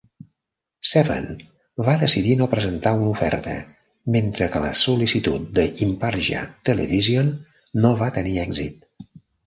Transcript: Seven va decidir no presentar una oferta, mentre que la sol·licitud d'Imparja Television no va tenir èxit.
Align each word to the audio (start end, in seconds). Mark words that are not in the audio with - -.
Seven 0.91 1.27
va 1.89 1.93
decidir 2.03 2.33
no 2.39 2.47
presentar 2.55 2.95
una 3.01 3.11
oferta, 3.13 3.55
mentre 4.17 4.49
que 4.57 4.65
la 4.67 4.73
sol·licitud 4.83 5.49
d'Imparja 5.63 6.45
Television 6.73 7.33
no 7.85 7.97
va 8.05 8.13
tenir 8.21 8.39
èxit. 8.51 8.95